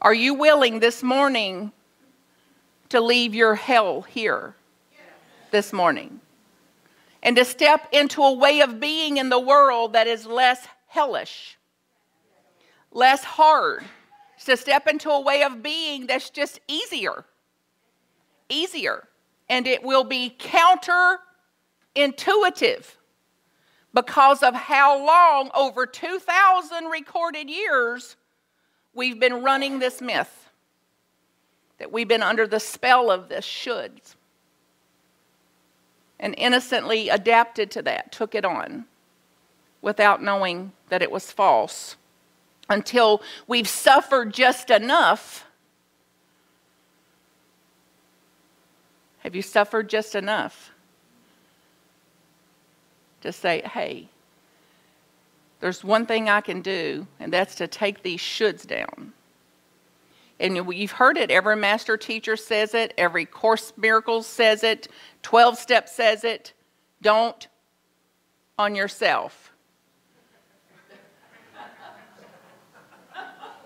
Are 0.00 0.14
you 0.14 0.34
willing 0.34 0.80
this 0.80 1.02
morning 1.02 1.72
to 2.90 3.00
leave 3.00 3.34
your 3.34 3.54
hell 3.54 4.02
here 4.02 4.54
this 5.50 5.72
morning? 5.72 6.20
And 7.22 7.36
to 7.36 7.44
step 7.44 7.88
into 7.92 8.22
a 8.22 8.32
way 8.32 8.60
of 8.60 8.80
being 8.80 9.16
in 9.16 9.28
the 9.28 9.40
world 9.40 9.92
that 9.92 10.06
is 10.06 10.26
less 10.26 10.66
hellish, 10.86 11.58
less 12.92 13.24
hard, 13.24 13.84
to 14.44 14.56
step 14.56 14.86
into 14.86 15.10
a 15.10 15.20
way 15.20 15.42
of 15.42 15.62
being 15.62 16.06
that's 16.06 16.30
just 16.30 16.60
easier, 16.68 17.24
easier, 18.48 19.08
and 19.48 19.66
it 19.66 19.82
will 19.82 20.04
be 20.04 20.36
counterintuitive 20.38 22.84
because 23.92 24.42
of 24.42 24.54
how 24.54 25.04
long, 25.04 25.50
over 25.54 25.86
2,000 25.86 26.84
recorded 26.86 27.50
years, 27.50 28.16
we've 28.94 29.18
been 29.18 29.42
running 29.42 29.78
this 29.78 30.00
myth 30.00 30.48
that 31.78 31.90
we've 31.90 32.08
been 32.08 32.22
under 32.22 32.46
the 32.46 32.60
spell 32.60 33.10
of 33.10 33.28
this 33.28 33.44
shoulds 33.44 34.14
and 36.20 36.34
innocently 36.36 37.08
adapted 37.08 37.70
to 37.72 37.82
that, 37.82 38.12
took 38.12 38.34
it 38.34 38.44
on 38.44 38.86
without 39.80 40.22
knowing 40.22 40.72
that 40.88 41.02
it 41.02 41.10
was 41.10 41.30
false 41.30 41.96
until 42.68 43.22
we've 43.46 43.68
suffered 43.68 44.32
just 44.32 44.70
enough 44.70 45.44
Have 49.28 49.36
you 49.36 49.42
suffered 49.42 49.90
just 49.90 50.14
enough 50.14 50.70
to 53.20 53.30
say, 53.30 53.60
hey, 53.60 54.08
there's 55.60 55.84
one 55.84 56.06
thing 56.06 56.30
I 56.30 56.40
can 56.40 56.62
do, 56.62 57.06
and 57.20 57.30
that's 57.30 57.54
to 57.56 57.66
take 57.66 58.02
these 58.02 58.20
shoulds 58.20 58.66
down? 58.66 59.12
And 60.40 60.56
you've 60.56 60.92
heard 60.92 61.18
it. 61.18 61.30
Every 61.30 61.56
master 61.56 61.96
teacher 61.96 62.36
says 62.36 62.74
it. 62.74 62.94
Every 62.96 63.24
Course 63.24 63.72
Miracles 63.76 64.26
says 64.26 64.62
it. 64.62 64.88
12 65.22 65.58
Step 65.58 65.88
says 65.88 66.24
it. 66.24 66.52
Don't 67.02 67.48
on 68.58 68.74
yourself. 68.74 69.48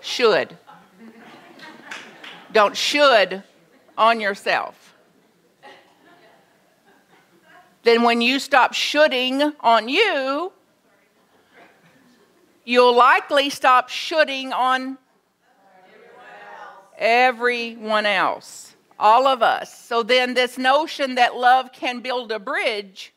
should. 0.03 0.57
Don't 2.51 2.75
should 2.75 3.43
on 3.97 4.19
yourself. 4.19 4.95
Then, 7.83 8.03
when 8.03 8.21
you 8.21 8.39
stop 8.39 8.73
shoulding 8.73 9.41
on 9.59 9.89
you, 9.89 10.53
you'll 12.63 12.95
likely 12.95 13.49
stop 13.49 13.89
shoulding 13.89 14.53
on 14.53 14.97
everyone 17.03 18.05
else, 18.05 18.75
all 18.97 19.27
of 19.27 19.43
us. 19.43 19.77
So, 19.83 20.01
then 20.01 20.33
this 20.33 20.57
notion 20.57 21.15
that 21.15 21.35
love 21.35 21.71
can 21.73 21.99
build 21.99 22.31
a 22.31 22.39
bridge 22.39 23.13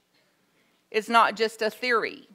is 0.90 1.08
not 1.08 1.36
just 1.36 1.62
a 1.62 1.70
theory, 1.70 2.28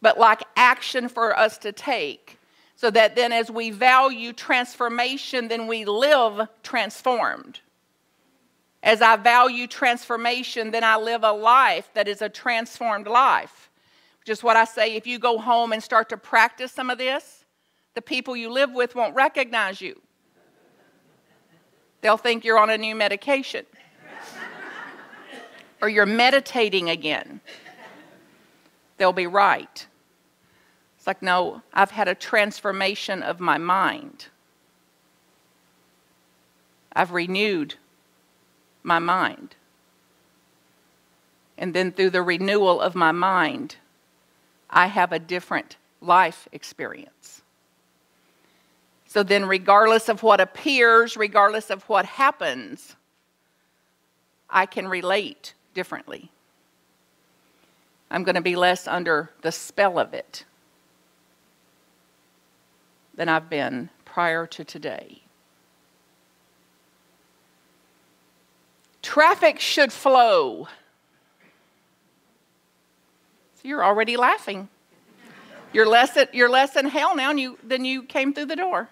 but 0.00 0.18
like 0.18 0.42
action 0.56 1.08
for 1.08 1.36
us 1.36 1.58
to 1.58 1.72
take 1.72 2.38
so 2.80 2.90
that 2.90 3.14
then 3.14 3.30
as 3.30 3.50
we 3.50 3.70
value 3.70 4.32
transformation, 4.32 5.48
then 5.48 5.66
we 5.66 5.84
live 5.84 6.48
transformed. 6.62 7.60
As 8.82 9.02
I 9.02 9.16
value 9.16 9.66
transformation, 9.66 10.70
then 10.70 10.82
I 10.82 10.96
live 10.96 11.22
a 11.22 11.32
life 11.32 11.90
that 11.92 12.08
is 12.08 12.22
a 12.22 12.30
transformed 12.30 13.06
life. 13.06 13.70
Just 14.24 14.42
what 14.42 14.56
I 14.56 14.64
say 14.64 14.96
if 14.96 15.06
you 15.06 15.18
go 15.18 15.36
home 15.36 15.72
and 15.74 15.82
start 15.82 16.08
to 16.08 16.16
practice 16.16 16.72
some 16.72 16.88
of 16.88 16.96
this, 16.96 17.39
the 17.94 18.02
people 18.02 18.36
you 18.36 18.50
live 18.50 18.72
with 18.72 18.94
won't 18.94 19.14
recognize 19.14 19.80
you. 19.80 20.00
They'll 22.00 22.16
think 22.16 22.44
you're 22.44 22.58
on 22.58 22.70
a 22.70 22.78
new 22.78 22.94
medication 22.94 23.66
or 25.82 25.88
you're 25.88 26.06
meditating 26.06 26.88
again. 26.88 27.40
They'll 28.96 29.12
be 29.12 29.26
right. 29.26 29.86
It's 30.96 31.06
like, 31.06 31.22
no, 31.22 31.62
I've 31.72 31.90
had 31.90 32.08
a 32.08 32.14
transformation 32.14 33.22
of 33.22 33.40
my 33.40 33.58
mind. 33.58 34.26
I've 36.92 37.12
renewed 37.12 37.76
my 38.82 38.98
mind. 38.98 39.56
And 41.56 41.74
then 41.74 41.92
through 41.92 42.10
the 42.10 42.22
renewal 42.22 42.80
of 42.80 42.94
my 42.94 43.12
mind, 43.12 43.76
I 44.68 44.86
have 44.86 45.12
a 45.12 45.18
different 45.18 45.76
life 46.00 46.48
experience. 46.52 47.42
So 49.10 49.24
then, 49.24 49.46
regardless 49.46 50.08
of 50.08 50.22
what 50.22 50.40
appears, 50.40 51.16
regardless 51.16 51.68
of 51.68 51.82
what 51.88 52.04
happens, 52.04 52.94
I 54.48 54.66
can 54.66 54.86
relate 54.86 55.54
differently. 55.74 56.30
I'm 58.08 58.22
going 58.22 58.36
to 58.36 58.40
be 58.40 58.54
less 58.54 58.86
under 58.86 59.32
the 59.42 59.50
spell 59.50 59.98
of 59.98 60.14
it 60.14 60.44
than 63.12 63.28
I've 63.28 63.50
been 63.50 63.90
prior 64.04 64.46
to 64.46 64.62
today. 64.62 65.22
Traffic 69.02 69.58
should 69.58 69.92
flow. 69.92 70.68
So 73.56 73.60
you're 73.64 73.84
already 73.84 74.16
laughing. 74.16 74.68
You're 75.72 75.88
less, 75.88 76.16
at, 76.16 76.32
you're 76.32 76.48
less 76.48 76.76
in 76.76 76.86
hell 76.86 77.16
now 77.16 77.30
than 77.30 77.38
you, 77.38 77.58
than 77.64 77.84
you 77.84 78.04
came 78.04 78.32
through 78.32 78.46
the 78.46 78.54
door. 78.54 78.88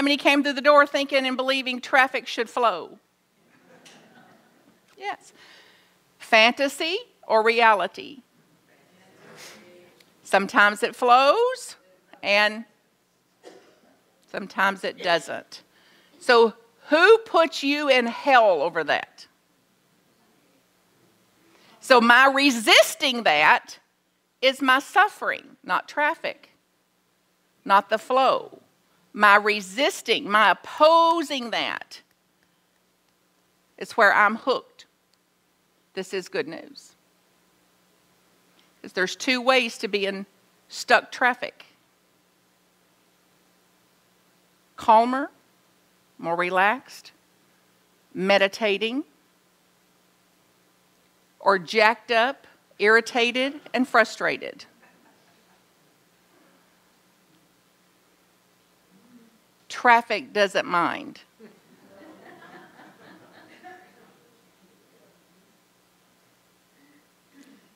How 0.00 0.06
he 0.06 0.16
came 0.16 0.42
through 0.42 0.54
the 0.54 0.62
door 0.62 0.86
thinking 0.86 1.26
and 1.26 1.36
believing 1.36 1.78
traffic 1.78 2.26
should 2.26 2.48
flow? 2.48 2.98
Yes. 4.96 5.34
Fantasy 6.18 6.96
or 7.26 7.44
reality? 7.44 8.22
Sometimes 10.22 10.82
it 10.82 10.96
flows, 10.96 11.76
and 12.22 12.64
Sometimes 14.30 14.84
it 14.84 15.02
doesn't. 15.02 15.64
So, 16.18 16.54
who 16.88 17.18
puts 17.18 17.62
you 17.62 17.90
in 17.90 18.06
hell 18.06 18.62
over 18.62 18.82
that? 18.84 19.26
So, 21.80 22.00
my 22.00 22.26
resisting 22.26 23.24
that 23.24 23.78
is 24.40 24.62
my 24.62 24.78
suffering, 24.78 25.58
not 25.62 25.88
traffic, 25.88 26.52
not 27.66 27.90
the 27.90 27.98
flow. 27.98 28.62
My 29.12 29.36
resisting, 29.36 30.30
my 30.30 30.50
opposing 30.50 31.50
that 31.50 32.00
is 33.78 33.92
where 33.92 34.14
I'm 34.14 34.36
hooked. 34.36 34.86
This 35.94 36.14
is 36.14 36.28
good 36.28 36.46
news. 36.46 36.94
Because 38.76 38.92
there's 38.92 39.16
two 39.16 39.40
ways 39.40 39.78
to 39.78 39.88
be 39.88 40.06
in 40.06 40.26
stuck 40.68 41.10
traffic 41.10 41.66
calmer, 44.76 45.30
more 46.16 46.34
relaxed, 46.34 47.12
meditating, 48.14 49.04
or 51.38 51.58
jacked 51.58 52.10
up, 52.10 52.46
irritated, 52.78 53.60
and 53.74 53.86
frustrated. 53.86 54.64
Traffic 59.80 60.34
doesn't 60.34 60.66
mind. 60.66 61.22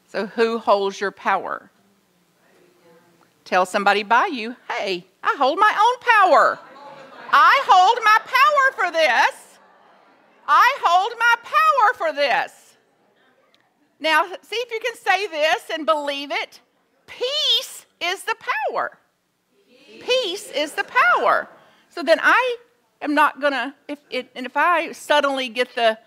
So, 0.09 0.27
who 0.27 0.59
holds 0.59 1.01
your 1.01 1.13
power? 1.13 1.71
Tell 3.47 3.65
somebody 3.65 4.03
by 4.03 4.27
you, 4.27 4.55
hey, 4.69 5.07
I 5.23 5.35
hold 5.39 5.59
my 5.59 5.73
own 5.73 6.29
power. 6.29 6.59
I 7.33 7.65
hold 7.67 7.99
my 8.05 8.19
power 8.19 8.91
for 8.91 8.93
this. 8.93 9.59
I 10.47 10.79
hold 10.83 11.15
my 11.19 11.37
power 11.43 11.95
for 11.95 12.15
this. 12.15 12.77
Now, 13.99 14.27
see 14.43 14.57
if 14.57 14.71
you 14.71 14.81
can 14.81 14.97
say 14.97 15.27
this 15.29 15.71
and 15.73 15.87
believe 15.87 16.31
it. 16.31 16.61
Peace 17.07 17.87
is 18.03 18.25
the 18.25 18.37
power. 18.69 18.99
Peace 20.01 20.51
is 20.51 20.73
the 20.73 20.85
power. 20.85 21.49
So 21.95 22.03
then 22.03 22.19
I 22.23 22.57
am 23.01 23.15
not 23.15 23.41
going 23.41 23.53
to, 23.53 23.75
if 23.87 23.99
it, 24.11 24.31
and 24.35 24.47
if 24.47 24.57
I 24.57 24.93
suddenly 24.93 25.49
get 25.49 25.75
the 25.75 25.99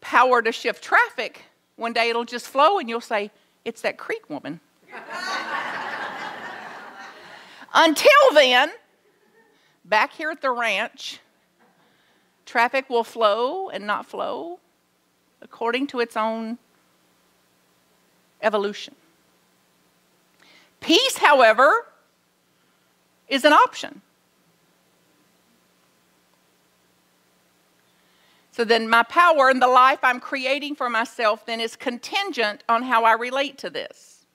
power 0.00 0.42
to 0.42 0.52
shift 0.52 0.82
traffic, 0.84 1.44
one 1.76 1.92
day 1.92 2.10
it'll 2.10 2.24
just 2.24 2.46
flow 2.46 2.78
and 2.78 2.88
you'll 2.88 3.00
say, 3.00 3.30
it's 3.64 3.80
that 3.82 3.96
Creek 3.96 4.28
woman. 4.28 4.60
Until 7.74 8.10
then, 8.34 8.70
Back 9.90 10.12
here 10.12 10.30
at 10.30 10.40
the 10.40 10.52
ranch, 10.52 11.18
traffic 12.46 12.88
will 12.88 13.02
flow 13.02 13.70
and 13.70 13.86
not 13.86 14.06
flow 14.06 14.60
according 15.42 15.88
to 15.88 15.98
its 15.98 16.16
own 16.16 16.58
evolution. 18.40 18.94
Peace, 20.80 21.18
however, 21.18 21.86
is 23.28 23.44
an 23.44 23.52
option. 23.52 24.00
So 28.60 28.64
then, 28.64 28.90
my 28.90 29.04
power 29.04 29.48
and 29.48 29.62
the 29.62 29.68
life 29.68 30.00
I'm 30.02 30.20
creating 30.20 30.74
for 30.74 30.90
myself 30.90 31.46
then 31.46 31.62
is 31.62 31.76
contingent 31.76 32.62
on 32.68 32.82
how 32.82 33.04
I 33.04 33.14
relate 33.14 33.56
to 33.56 33.70
this. 33.70 34.26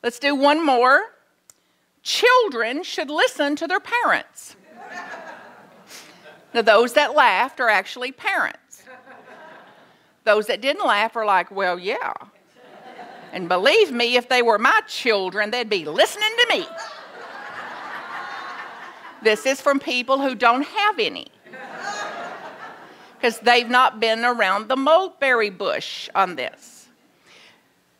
Let's 0.00 0.20
do 0.20 0.36
one 0.36 0.64
more 0.64 1.00
children 2.04 2.84
should 2.84 3.10
listen 3.10 3.56
to 3.56 3.66
their 3.66 3.80
parents. 3.80 4.54
now, 6.54 6.62
those 6.62 6.92
that 6.92 7.16
laughed 7.16 7.58
are 7.58 7.68
actually 7.68 8.12
parents. 8.12 8.84
Those 10.22 10.46
that 10.46 10.60
didn't 10.60 10.86
laugh 10.86 11.16
are 11.16 11.26
like, 11.26 11.50
well, 11.50 11.80
yeah. 11.80 12.12
And 13.32 13.48
believe 13.48 13.90
me, 13.90 14.14
if 14.14 14.28
they 14.28 14.40
were 14.40 14.56
my 14.56 14.82
children, 14.86 15.50
they'd 15.50 15.68
be 15.68 15.84
listening 15.84 16.30
to 16.42 16.56
me. 16.56 16.66
This 19.20 19.46
is 19.46 19.60
from 19.60 19.80
people 19.80 20.20
who 20.20 20.36
don't 20.36 20.62
have 20.62 21.00
any. 21.00 21.26
Because 23.28 23.40
they've 23.40 23.68
not 23.68 24.00
been 24.00 24.24
around 24.24 24.68
the 24.68 24.76
mulberry 24.76 25.50
bush 25.50 26.08
on 26.14 26.36
this. 26.36 26.88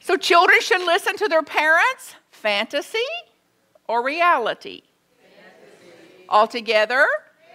So, 0.00 0.16
children 0.16 0.58
should 0.62 0.80
listen 0.86 1.18
to 1.18 1.28
their 1.28 1.42
parents. 1.42 2.14
Fantasy? 2.30 2.98
or 3.88 4.04
reality? 4.04 4.82
Fantasy. 5.20 6.24
Altogether? 6.28 7.06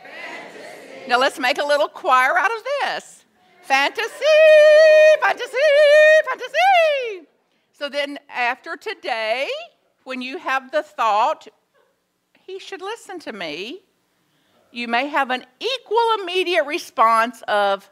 Fantasy. 0.03 1.07
Now 1.07 1.19
let's 1.19 1.39
make 1.39 1.59
a 1.59 1.63
little 1.63 1.87
choir 1.87 2.37
out 2.37 2.51
of 2.51 2.63
this. 2.81 3.25
Fantasy, 3.61 4.09
fantasy, 5.21 5.57
fantasy. 6.27 7.27
So 7.71 7.87
then 7.87 8.19
after 8.29 8.75
today, 8.75 9.47
when 10.03 10.21
you 10.21 10.37
have 10.37 10.71
the 10.71 10.83
thought, 10.83 11.47
he 12.45 12.59
should 12.59 12.81
listen 12.81 13.19
to 13.19 13.31
me, 13.31 13.83
you 14.73 14.87
may 14.87 15.07
have 15.07 15.29
an 15.29 15.45
equal 15.59 16.15
immediate 16.21 16.65
response 16.65 17.43
of 17.43 17.89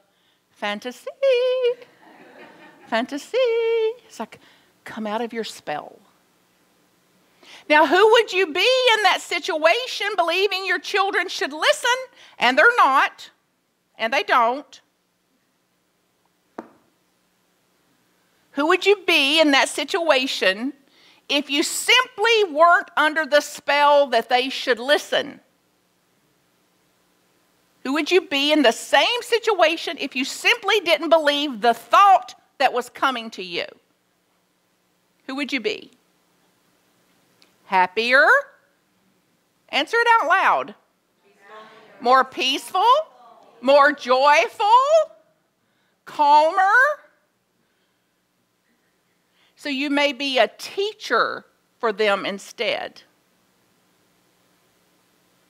fantasy, 0.50 1.06
fantasy. 2.88 3.38
It's 4.08 4.20
like, 4.20 4.40
come 4.84 5.06
out 5.06 5.22
of 5.22 5.32
your 5.32 5.44
spell. 5.44 6.00
Now, 7.70 7.86
who 7.86 8.12
would 8.12 8.34
you 8.34 8.48
be 8.48 8.90
in 8.94 9.04
that 9.04 9.20
situation 9.22 10.08
believing 10.18 10.66
your 10.66 10.80
children 10.80 11.30
should 11.30 11.54
listen 11.54 11.90
and 12.40 12.58
they're 12.58 12.76
not, 12.78 13.30
and 13.98 14.12
they 14.12 14.24
don't? 14.24 14.82
Who 18.52 18.68
would 18.68 18.86
you 18.86 18.98
be 19.06 19.40
in 19.40 19.52
that 19.52 19.70
situation 19.70 20.74
if 21.30 21.50
you 21.50 21.64
simply 21.64 22.44
weren't 22.52 22.90
under 22.98 23.26
the 23.26 23.40
spell 23.40 24.08
that 24.08 24.28
they 24.28 24.50
should 24.50 24.80
listen? 24.80 25.40
Who 27.84 27.94
would 27.94 28.12
you 28.12 28.22
be 28.22 28.52
in 28.52 28.62
the 28.62 28.72
same 28.72 29.22
situation 29.22 29.98
if 30.00 30.16
you 30.16 30.24
simply 30.24 30.80
didn't 30.82 31.10
believe 31.10 31.62
the 31.62 31.74
thought 31.74 32.36
that 32.60 32.74
was 32.74 32.90
coming 32.90 33.30
to 33.32 33.44
you? 33.44 33.66
Who 35.28 35.36
would 35.36 35.52
you 35.52 35.60
be? 35.60 35.92
Happier? 37.66 38.28
Answer 39.70 39.98
it 39.98 40.08
out 40.22 40.28
loud. 40.28 40.76
More 42.00 42.24
peaceful? 42.24 42.92
More 43.62 43.94
joyful? 43.94 44.66
Calmer? 46.06 46.62
So 49.56 49.70
you 49.70 49.90
may 49.90 50.12
be 50.12 50.38
a 50.38 50.50
teacher 50.58 51.46
for 51.80 51.94
them 51.94 52.26
instead. 52.26 53.04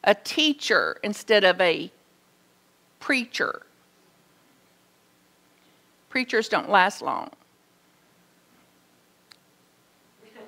A 0.03 0.13
teacher 0.13 0.97
instead 1.03 1.43
of 1.43 1.59
a 1.61 1.91
preacher. 3.01 3.63
Preachers 6.09 6.47
don't 6.47 6.69
last 6.69 7.01
long. 7.01 7.31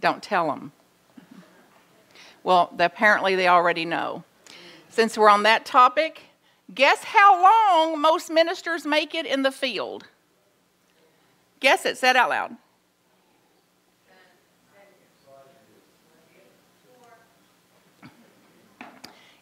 don't 0.00 0.20
tell 0.20 0.48
them. 0.48 0.72
Well, 2.42 2.72
apparently 2.78 3.36
they 3.36 3.46
already 3.46 3.84
know. 3.84 4.24
Since 4.88 5.16
we're 5.18 5.28
on 5.28 5.44
that 5.44 5.64
topic, 5.64 6.22
guess 6.74 7.04
how 7.04 7.40
long 7.42 8.00
most 8.00 8.30
ministers 8.30 8.84
make 8.86 9.14
it 9.14 9.26
in 9.26 9.42
the 9.42 9.52
field? 9.52 10.08
Guess 11.60 11.84
it, 11.86 11.98
say 11.98 12.10
it 12.10 12.16
out 12.16 12.30
loud. 12.30 12.56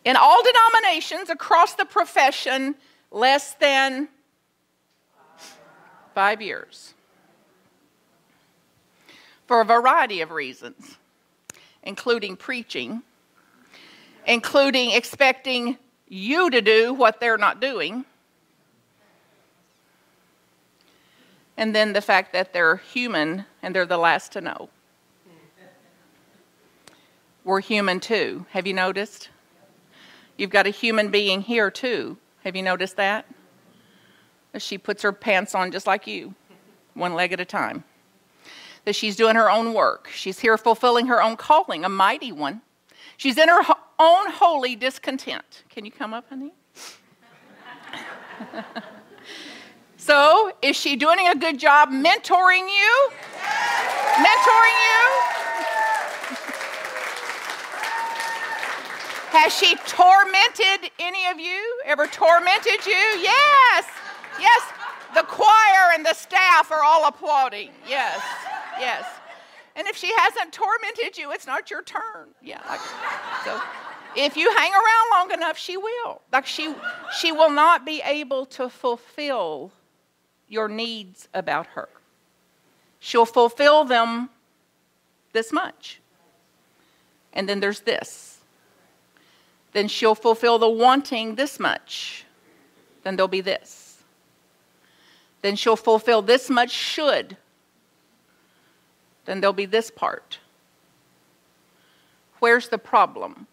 In 0.07 0.15
all 0.15 0.41
denominations 0.41 1.31
across 1.31 1.75
the 1.75 1.85
profession, 1.85 2.77
less 3.11 3.55
than 3.55 4.07
five 6.15 6.41
years. 6.41 6.95
For 9.49 9.61
a 9.61 9.65
variety 9.65 10.21
of 10.21 10.31
reasons, 10.31 10.97
including 11.83 12.37
preaching, 12.37 13.03
including 14.29 14.93
expecting 14.93 15.77
you 16.09 16.51
to 16.51 16.61
do 16.61 16.95
what 16.95 17.19
they're 17.19 17.37
not 17.37 17.61
doing, 17.61 18.05
and 21.57 21.75
then 21.75 21.95
the 21.95 22.01
fact 22.01 22.33
that 22.33 22.53
they're 22.53 22.77
human 22.77 23.45
and 23.61 23.75
they're 23.75 23.85
the 23.85 23.99
last 23.99 24.31
to 24.35 24.41
know. 24.41 24.69
We're 27.43 27.61
human 27.61 27.99
too. 27.99 28.47
Have 28.51 28.69
you 28.69 28.73
noticed? 28.73 29.31
You've 30.37 30.51
got 30.51 30.67
a 30.67 30.71
human 30.71 31.11
being 31.11 31.41
here 31.41 31.71
too. 31.71 32.19
Have 32.45 32.55
you 32.57 32.63
noticed 32.63 32.97
that? 32.97 33.27
She 34.59 34.79
puts 34.79 35.03
her 35.03 35.13
pants 35.13 35.55
on 35.55 35.71
just 35.71 35.87
like 35.87 36.07
you, 36.07 36.35
one 36.95 37.15
leg 37.15 37.33
at 37.33 37.41
a 37.41 37.45
time. 37.45 37.85
That 38.85 38.95
she's 38.95 39.17
doing 39.17 39.35
her 39.37 39.51
own 39.51 39.75
work. 39.75 40.09
She's 40.15 40.39
here 40.39 40.57
fulfilling 40.57 41.07
her 41.09 41.23
own 41.23 41.37
calling, 41.37 41.85
a 41.85 41.89
mighty 41.89 42.33
one. 42.33 42.63
She's 43.17 43.37
in 43.39 43.49
her 43.49 43.63
own 43.99 44.31
holy 44.31 44.77
discontent. 44.77 45.65
Can 45.69 45.85
you 45.85 45.91
come 45.91 46.15
up, 46.15 46.29
honey? 46.29 46.53
so, 49.97 50.53
is 50.63 50.77
she 50.77 50.97
doing 50.97 51.27
a 51.29 51.35
good 51.35 51.59
job 51.59 51.91
mentoring 51.91 52.69
you? 52.69 53.11
Mentoring 54.15 54.77
you? 54.87 55.46
Has 59.37 59.53
she 59.53 59.77
tormented 59.87 60.91
any 60.99 61.27
of 61.27 61.39
you? 61.39 61.83
Ever 61.85 62.07
tormented 62.07 62.87
you? 62.87 62.93
Yes. 63.21 63.85
Yes. 64.41 64.63
The 65.15 65.25
choir 65.25 65.93
and 65.93 66.07
the 66.07 66.15
staff 66.15 66.73
are 66.73 66.83
all 66.83 67.07
applauding. 67.07 67.71
Yes. 67.87 68.19
Yes. 68.81 69.05
And 69.77 69.87
if 69.89 69.95
she 69.95 70.11
hasn't 70.17 70.55
tormented 70.55 71.19
you, 71.19 71.33
it's 71.33 71.47
not 71.47 71.71
your 71.71 71.83
turn. 71.83 72.29
Yeah. 72.43 72.63
Like, 72.67 72.81
so 73.45 73.61
if 74.17 74.39
you 74.39 74.51
hang 74.57 74.73
around 74.73 75.07
long 75.13 75.31
enough, 75.33 75.59
she 75.59 75.77
will. 75.77 76.23
Like 76.33 76.47
she 76.47 76.75
she 77.19 77.31
will 77.31 77.51
not 77.51 77.85
be 77.85 78.01
able 78.07 78.47
to 78.47 78.71
fulfill 78.71 79.71
your 80.49 80.67
needs 80.67 81.29
about 81.35 81.67
her. 81.67 81.91
She'll 83.01 83.27
fulfill 83.27 83.85
them 83.85 84.31
this 85.35 85.53
much. 85.53 86.01
And 87.35 87.47
then 87.47 87.61
there's 87.61 87.81
this 87.81 88.36
then 89.77 89.89
she'll 89.89 90.15
fulfill 90.15 90.59
the 90.59 90.71
wanting 90.71 91.35
this 91.35 91.61
much. 91.61 92.25
Then 93.03 93.15
there'll 93.15 93.29
be 93.29 93.43
this. 93.43 93.99
Then 95.43 95.55
she'll 95.55 95.77
fulfill 95.77 96.23
this 96.23 96.49
much 96.49 96.71
should. 96.71 97.37
Then 99.27 99.43
there'll 99.43 99.53
be 99.53 99.67
this 99.67 99.91
part. 99.91 100.39
Where's 102.39 102.71
the 102.71 102.79
problem? 102.79 103.47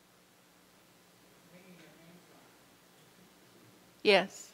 Yes. 4.01 4.51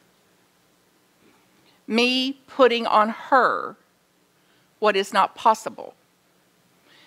Me 1.86 2.32
putting 2.48 2.84
on 2.84 3.10
her 3.10 3.76
what 4.80 4.96
is 4.96 5.12
not 5.12 5.36
possible. 5.36 5.94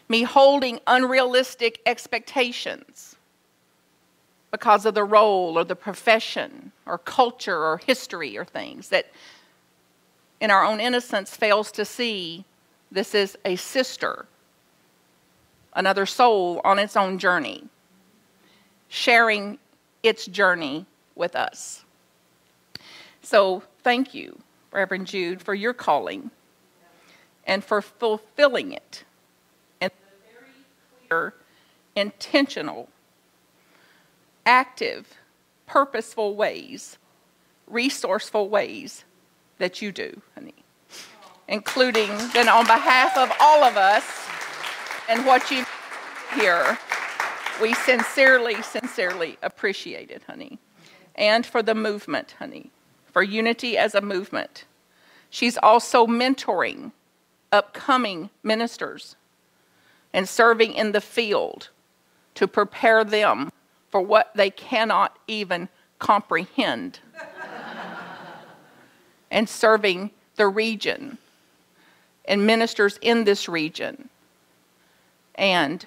Me 0.08 0.24
holding 0.24 0.80
unrealistic 0.88 1.82
expectations 1.86 3.13
because 4.54 4.86
of 4.86 4.94
the 4.94 5.04
role 5.04 5.58
or 5.58 5.64
the 5.64 5.76
profession 5.76 6.72
or 6.86 7.00
culture 7.00 7.66
or 7.66 7.80
history 7.80 8.38
or 8.38 8.46
things 8.46 8.90
that 8.90 9.08
in 10.40 10.52
our 10.52 10.64
own 10.64 10.80
innocence 10.80 11.36
fails 11.36 11.72
to 11.72 11.84
see 11.84 12.46
this 12.92 13.16
is 13.16 13.36
a 13.46 13.56
sister, 13.56 14.28
another 15.74 16.06
soul 16.06 16.62
on 16.64 16.78
its 16.78 16.96
own 16.96 17.18
journey, 17.18 17.64
sharing 18.90 19.58
its 20.04 20.28
journey 20.28 20.86
with 21.16 21.36
us. 21.36 21.84
So, 23.24 23.64
thank 23.82 24.14
you, 24.14 24.38
Reverend 24.72 25.08
Jude, 25.08 25.42
for 25.42 25.56
your 25.56 25.74
calling 25.74 26.30
and 27.48 27.64
for 27.64 27.82
fulfilling 27.82 28.72
it 28.72 29.04
in 29.82 29.90
very 29.90 31.10
clear, 31.10 31.34
intentional 31.96 32.88
active, 34.46 35.14
purposeful 35.66 36.36
ways, 36.36 36.98
resourceful 37.68 38.50
ways 38.50 39.04
that 39.58 39.82
you 39.82 39.92
do, 39.92 40.22
honey. 40.36 40.54
Including 41.48 42.10
then 42.34 42.48
on 42.50 42.66
behalf 42.66 43.18
of 43.18 43.32
all 43.40 43.64
of 43.64 43.78
us 43.78 44.04
and 45.10 45.26
what 45.26 45.52
you 45.52 45.66
hear, 46.36 46.78
we 47.62 47.74
sincerely, 47.74 48.62
sincerely 48.62 49.38
appreciate 49.42 50.10
it, 50.10 50.24
honey. 50.28 50.60
And 51.16 51.46
for 51.46 51.62
the 51.62 51.76
movement, 51.76 52.36
honey, 52.40 52.72
for 53.12 53.22
unity 53.22 53.78
as 53.78 53.94
a 53.94 54.02
movement. 54.02 54.66
She's 55.30 55.58
also 55.58 56.08
mentoring 56.08 56.92
upcoming 57.52 58.30
ministers 58.42 59.16
and 60.12 60.28
serving 60.28 60.74
in 60.74 60.92
the 60.92 61.02
field 61.02 61.70
to 62.36 62.48
prepare 62.48 63.04
them 63.04 63.52
for 63.94 64.02
what 64.02 64.32
they 64.34 64.50
cannot 64.50 65.20
even 65.28 65.70
comprehend. 66.00 67.00
and 69.30 69.48
serving 69.48 70.10
the 70.36 70.48
region 70.48 71.20
and 72.26 72.48
ministers 72.48 72.98
in 73.04 73.24
this 73.24 73.48
region 73.48 74.10
and 75.36 75.86